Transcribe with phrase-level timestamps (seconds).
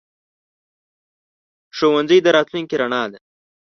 [1.77, 3.19] ښوونځی د راتلونکي رڼا ده.